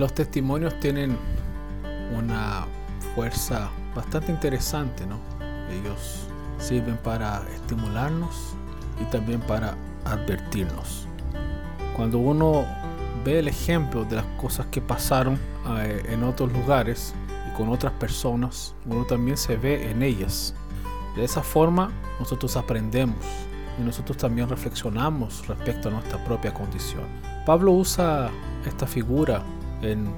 Los 0.00 0.14
testimonios 0.14 0.80
tienen 0.80 1.14
una 2.16 2.64
fuerza 3.14 3.68
bastante 3.94 4.32
interesante, 4.32 5.04
¿no? 5.04 5.20
Ellos 5.70 6.26
sirven 6.58 6.96
para 6.96 7.42
estimularnos 7.54 8.54
y 8.98 9.04
también 9.10 9.42
para 9.42 9.76
advertirnos. 10.06 11.06
Cuando 11.94 12.16
uno 12.16 12.64
ve 13.26 13.40
el 13.40 13.48
ejemplo 13.48 14.06
de 14.06 14.16
las 14.16 14.24
cosas 14.40 14.64
que 14.70 14.80
pasaron 14.80 15.38
eh, 15.80 16.02
en 16.08 16.24
otros 16.24 16.50
lugares 16.50 17.12
y 17.50 17.54
con 17.54 17.68
otras 17.68 17.92
personas, 17.92 18.74
uno 18.86 19.04
también 19.04 19.36
se 19.36 19.56
ve 19.56 19.90
en 19.90 20.02
ellas. 20.02 20.54
De 21.14 21.24
esa 21.24 21.42
forma 21.42 21.92
nosotros 22.18 22.56
aprendemos 22.56 23.22
y 23.78 23.82
nosotros 23.82 24.16
también 24.16 24.48
reflexionamos 24.48 25.46
respecto 25.46 25.90
a 25.90 25.92
nuestra 25.92 26.24
propia 26.24 26.54
condición. 26.54 27.04
Pablo 27.44 27.72
usa 27.72 28.30
esta 28.64 28.86
figura 28.86 29.42
en 29.82 30.08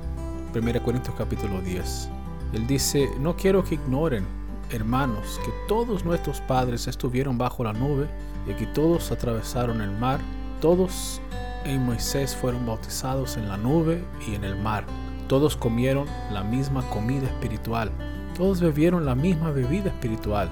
1 0.54 0.82
Corintios 0.82 1.14
capítulo 1.16 1.60
10. 1.60 2.08
Él 2.52 2.66
dice, 2.66 3.08
no 3.18 3.36
quiero 3.36 3.64
que 3.64 3.76
ignoren, 3.76 4.24
hermanos, 4.70 5.40
que 5.44 5.52
todos 5.68 6.04
nuestros 6.04 6.40
padres 6.42 6.86
estuvieron 6.86 7.38
bajo 7.38 7.64
la 7.64 7.72
nube 7.72 8.06
y 8.46 8.54
que 8.54 8.66
todos 8.66 9.10
atravesaron 9.10 9.80
el 9.80 9.90
mar, 9.90 10.20
todos 10.60 11.20
en 11.64 11.84
Moisés 11.84 12.34
fueron 12.34 12.66
bautizados 12.66 13.36
en 13.36 13.48
la 13.48 13.56
nube 13.56 14.04
y 14.26 14.34
en 14.34 14.44
el 14.44 14.56
mar. 14.56 14.84
Todos 15.28 15.56
comieron 15.56 16.06
la 16.30 16.42
misma 16.42 16.82
comida 16.90 17.26
espiritual. 17.26 17.90
Todos 18.36 18.60
bebieron 18.60 19.06
la 19.06 19.14
misma 19.14 19.50
bebida 19.50 19.88
espiritual, 19.88 20.50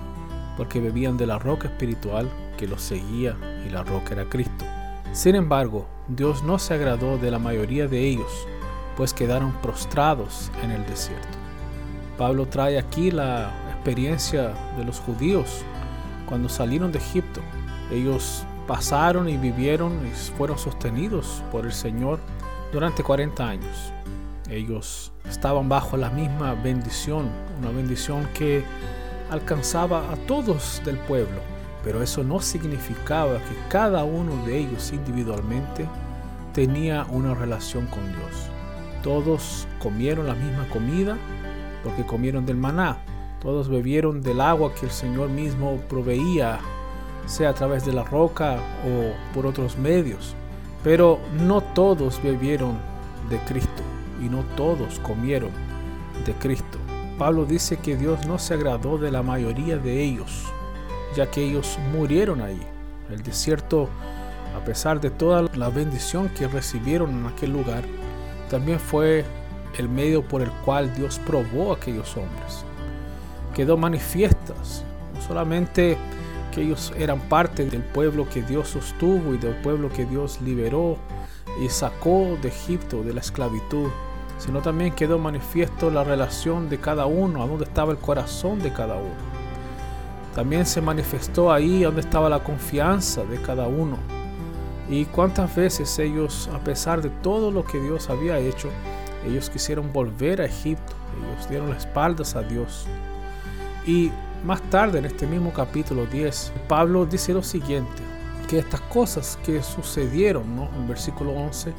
porque 0.57 0.81
bebían 0.81 1.17
de 1.17 1.27
la 1.27 1.39
roca 1.39 1.69
espiritual 1.69 2.29
que 2.57 2.69
los 2.69 2.83
seguía 2.83 3.37
y 3.67 3.71
la 3.71 3.83
roca 3.83 4.15
era 4.15 4.29
Cristo. 4.29 4.65
Sin 5.13 5.35
embargo, 5.35 5.87
Dios 6.09 6.43
no 6.43 6.59
se 6.59 6.75
agradó 6.75 7.19
de 7.19 7.31
la 7.31 7.39
mayoría 7.39 7.89
de 7.89 8.07
ellos, 8.07 8.47
pues 9.01 9.15
quedaron 9.15 9.53
prostrados 9.63 10.51
en 10.63 10.73
el 10.73 10.85
desierto. 10.85 11.39
Pablo 12.19 12.47
trae 12.47 12.79
aquí 12.79 13.11
la 13.11 13.51
experiencia 13.73 14.53
de 14.77 14.85
los 14.85 15.01
judíos 15.01 15.63
cuando 16.29 16.51
salieron 16.51 16.93
de 16.93 16.99
Egipto. 16.99 17.41
Ellos 17.91 18.45
pasaron 18.67 19.27
y 19.27 19.39
vivieron 19.39 20.07
y 20.07 20.11
fueron 20.37 20.59
sostenidos 20.59 21.43
por 21.51 21.65
el 21.65 21.73
Señor 21.73 22.19
durante 22.75 23.03
40 23.03 23.49
años. 23.49 23.91
Ellos 24.51 25.13
estaban 25.27 25.67
bajo 25.67 25.97
la 25.97 26.11
misma 26.11 26.53
bendición, 26.53 27.31
una 27.59 27.71
bendición 27.71 28.29
que 28.35 28.63
alcanzaba 29.31 30.13
a 30.13 30.17
todos 30.27 30.83
del 30.85 30.99
pueblo, 30.99 31.41
pero 31.83 32.03
eso 32.03 32.23
no 32.23 32.39
significaba 32.39 33.39
que 33.39 33.57
cada 33.71 34.05
uno 34.05 34.45
de 34.45 34.59
ellos 34.59 34.93
individualmente 34.93 35.89
tenía 36.53 37.07
una 37.09 37.33
relación 37.33 37.87
con 37.87 38.07
Dios. 38.07 38.51
Todos 39.03 39.67
comieron 39.79 40.27
la 40.27 40.35
misma 40.35 40.69
comida 40.69 41.17
porque 41.83 42.05
comieron 42.05 42.47
del 42.47 42.57
maná. 42.57 42.99
Todos 43.41 43.69
bebieron 43.69 44.21
del 44.21 44.41
agua 44.41 44.75
que 44.75 44.87
el 44.87 44.93
Señor 44.93 45.31
mismo 45.31 45.77
proveía 45.89 46.61
sea 47.27 47.51
a 47.51 47.55
través 47.55 47.87
de 47.87 47.93
la 47.93 48.05
roca 48.05 48.59
o 48.85 49.35
por 49.35 49.47
otros 49.47 49.79
medios. 49.79 50.35
Pero 50.83 51.19
no 51.39 51.61
todos 51.61 52.23
bebieron 52.23 52.77
de 53.29 53.39
Cristo 53.41 53.83
y 54.21 54.29
no 54.29 54.43
todos 54.57 54.99
comieron 55.01 55.51
de 56.27 56.33
Cristo. 56.35 56.79
Pablo 57.19 57.45
dice 57.45 57.77
que 57.77 57.97
Dios 57.97 58.27
no 58.27 58.39
se 58.39 58.55
agradó 58.55 58.99
de 58.99 59.11
la 59.11 59.23
mayoría 59.23 59.77
de 59.77 60.03
ellos, 60.03 60.47
ya 61.15 61.31
que 61.31 61.43
ellos 61.43 61.79
murieron 61.93 62.41
ahí. 62.41 62.61
El 63.11 63.23
desierto, 63.23 63.89
a 64.57 64.65
pesar 64.65 65.01
de 65.01 65.11
toda 65.11 65.43
la 65.55 65.69
bendición 65.69 66.31
que 66.31 66.49
recibieron 66.49 67.11
en 67.11 67.27
aquel 67.27 67.53
lugar, 67.53 67.85
también 68.51 68.81
fue 68.81 69.25
el 69.79 69.89
medio 69.89 70.23
por 70.23 70.43
el 70.43 70.51
cual 70.65 70.93
Dios 70.95 71.21
probó 71.25 71.73
a 71.73 71.77
aquellos 71.77 72.17
hombres. 72.17 72.65
Quedó 73.55 73.77
manifiestas, 73.77 74.85
no 75.15 75.23
solamente 75.23 75.97
que 76.53 76.63
ellos 76.63 76.93
eran 76.99 77.21
parte 77.21 77.65
del 77.65 77.83
pueblo 77.83 78.29
que 78.29 78.43
Dios 78.43 78.69
sostuvo 78.69 79.35
y 79.35 79.39
del 79.39 79.55
pueblo 79.63 79.89
que 79.89 80.05
Dios 80.05 80.41
liberó 80.41 80.97
y 81.63 81.69
sacó 81.69 82.37
de 82.43 82.49
Egipto, 82.49 83.03
de 83.05 83.15
la 83.15 83.21
esclavitud, 83.21 83.89
sino 84.39 84.61
también 84.61 84.95
quedó 84.95 85.19
manifiesto 85.19 85.91
la 85.91 86.03
relación 86.03 86.69
de 86.69 86.79
cada 86.79 87.07
uno, 87.07 87.43
a 87.43 87.47
dónde 87.47 87.65
estaba 87.65 87.93
el 87.93 87.99
corazón 87.99 88.59
de 88.61 88.73
cada 88.73 88.97
uno. 88.97 89.31
También 90.35 90.67
se 90.67 90.81
manifestó 90.81 91.53
ahí 91.53 91.83
donde 91.83 92.01
estaba 92.01 92.29
la 92.29 92.43
confianza 92.43 93.25
de 93.25 93.41
cada 93.43 93.69
uno. 93.69 94.20
Y 94.91 95.05
cuántas 95.05 95.55
veces 95.55 95.97
ellos, 96.01 96.51
a 96.53 96.59
pesar 96.59 97.01
de 97.01 97.11
todo 97.11 97.53
lo 97.53 97.65
que 97.65 97.81
Dios 97.81 98.11
había 98.11 98.39
hecho, 98.39 98.69
ellos 99.25 99.49
quisieron 99.49 99.93
volver 99.93 100.41
a 100.41 100.47
Egipto, 100.47 100.95
ellos 101.17 101.49
dieron 101.49 101.71
las 101.71 101.87
espaldas 101.87 102.35
a 102.35 102.43
Dios. 102.43 102.87
Y 103.87 104.11
más 104.45 104.61
tarde, 104.63 104.99
en 104.99 105.05
este 105.05 105.29
mismo 105.29 105.53
capítulo 105.53 106.07
10, 106.07 106.53
Pablo 106.67 107.07
dice 107.07 107.33
lo 107.33 107.43
siguiente, 107.45 108.03
que 108.49 108.59
estas 108.59 108.81
cosas 108.81 109.39
que 109.45 109.63
sucedieron, 109.63 110.57
¿no? 110.57 110.69
en 110.75 110.89
versículo 110.89 111.35
11, 111.35 111.73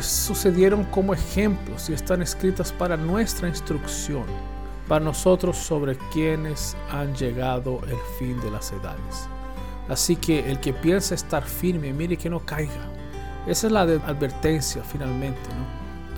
sucedieron 0.00 0.84
como 0.84 1.12
ejemplos 1.12 1.90
y 1.90 1.92
están 1.92 2.22
escritas 2.22 2.70
para 2.70 2.96
nuestra 2.96 3.48
instrucción, 3.48 4.26
para 4.86 5.04
nosotros 5.04 5.56
sobre 5.56 5.96
quienes 6.12 6.76
han 6.92 7.16
llegado 7.16 7.80
el 7.88 7.98
fin 8.18 8.40
de 8.42 8.50
las 8.52 8.70
edades. 8.70 9.28
Así 9.88 10.16
que 10.16 10.50
el 10.50 10.60
que 10.60 10.72
piensa 10.72 11.14
estar 11.14 11.44
firme, 11.44 11.92
mire 11.92 12.16
que 12.16 12.28
no 12.28 12.40
caiga. 12.40 12.92
Esa 13.46 13.68
es 13.68 13.72
la 13.72 13.82
advertencia 13.82 14.82
finalmente, 14.82 15.48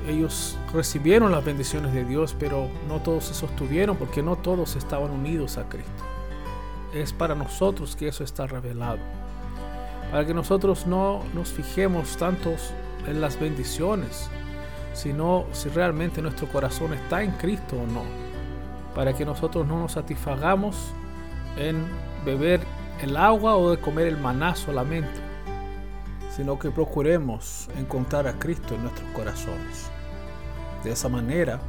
ellos 0.08 0.56
recibieron 0.72 1.32
las 1.32 1.44
bendiciones 1.44 1.92
de 1.92 2.04
Dios, 2.04 2.34
pero 2.38 2.70
no 2.88 3.00
todos 3.00 3.24
se 3.24 3.34
sostuvieron 3.34 3.96
porque 3.96 4.22
no 4.22 4.36
todos 4.36 4.74
estaban 4.76 5.10
unidos 5.10 5.58
a 5.58 5.68
Cristo. 5.68 6.04
Es 6.94 7.12
para 7.12 7.34
nosotros 7.34 7.94
que 7.94 8.08
eso 8.08 8.24
está 8.24 8.46
revelado. 8.46 8.98
Para 10.10 10.24
que 10.24 10.32
nosotros 10.32 10.86
no 10.86 11.22
nos 11.34 11.50
fijemos 11.50 12.16
tantos 12.16 12.72
en 13.06 13.20
las 13.20 13.38
bendiciones, 13.38 14.30
sino 14.94 15.44
si 15.52 15.68
realmente 15.68 16.22
nuestro 16.22 16.48
corazón 16.48 16.94
está 16.94 17.22
en 17.22 17.32
Cristo 17.32 17.76
o 17.76 17.86
no. 17.86 18.04
Para 18.94 19.12
que 19.12 19.26
nosotros 19.26 19.66
no 19.66 19.78
nos 19.78 19.92
satisfagamos 19.92 20.74
en 21.58 21.86
beber 22.24 22.60
el 23.00 23.16
agua 23.16 23.56
o 23.56 23.70
de 23.70 23.78
comer 23.78 24.06
el 24.08 24.18
maná 24.18 24.54
solamente, 24.54 25.20
sino 26.34 26.58
que 26.58 26.70
procuremos 26.70 27.68
encontrar 27.78 28.26
a 28.26 28.38
Cristo 28.38 28.74
en 28.74 28.82
nuestros 28.82 29.10
corazones. 29.12 29.90
De 30.82 30.92
esa 30.92 31.08
manera, 31.08 31.60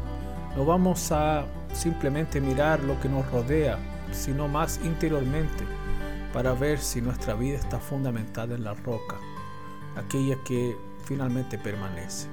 no 0.56 0.66
vamos 0.66 1.12
a 1.12 1.45
simplemente 1.73 2.41
mirar 2.41 2.84
lo 2.84 3.00
que 3.00 3.09
nos 3.09 3.29
rodea, 3.31 3.78
sino 4.12 4.47
más 4.47 4.79
interiormente 4.84 5.63
para 6.34 6.53
ver 6.53 6.79
si 6.79 7.01
nuestra 7.01 7.34
vida 7.34 7.57
está 7.57 7.79
fundamentada 7.79 8.56
en 8.56 8.63
la 8.63 8.73
roca, 8.73 9.18
aquella 9.95 10.35
que 10.44 10.75
finalmente 11.06 11.57
permanece. 11.57 12.28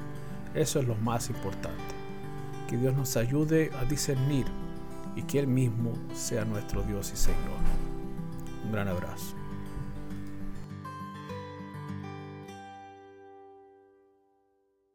Eso 0.54 0.80
es 0.80 0.86
lo 0.86 0.94
más 0.96 1.28
importante. 1.28 1.94
Que 2.68 2.76
Dios 2.76 2.94
nos 2.94 3.16
ayude 3.16 3.70
a 3.80 3.84
discernir 3.84 4.46
y 5.14 5.22
que 5.22 5.38
Él 5.38 5.46
mismo 5.46 5.92
sea 6.14 6.44
nuestro 6.44 6.82
Dios 6.82 7.10
y 7.12 7.16
Señor. 7.16 7.85
Un 8.66 8.72
gran 8.72 8.88
abrazo. 8.88 9.45